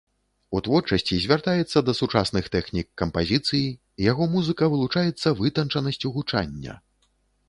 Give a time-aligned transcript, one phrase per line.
[0.57, 3.67] У творчасці звяртаецца да сучасных тэхнік кампазіцыі,
[4.11, 6.73] яго музыка вылучаецца вытанчанасцю гучання.